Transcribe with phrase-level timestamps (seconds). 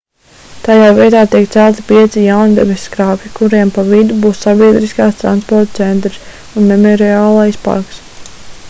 [0.67, 6.19] tajā vietā tiek celti pieci jauni debesskrāpji kuriem pa vidu būs sabiedriskā transporta centrs
[6.63, 8.05] un memoriālais parks